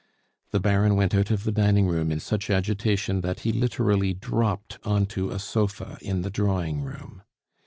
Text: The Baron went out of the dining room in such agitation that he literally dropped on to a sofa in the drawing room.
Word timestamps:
The 0.49 0.59
Baron 0.59 0.95
went 0.95 1.13
out 1.13 1.29
of 1.29 1.43
the 1.43 1.51
dining 1.51 1.85
room 1.85 2.11
in 2.11 2.19
such 2.19 2.49
agitation 2.49 3.21
that 3.21 3.41
he 3.41 3.51
literally 3.53 4.15
dropped 4.15 4.79
on 4.83 5.05
to 5.13 5.29
a 5.29 5.37
sofa 5.37 5.99
in 6.01 6.23
the 6.23 6.31
drawing 6.31 6.81
room. 6.81 7.21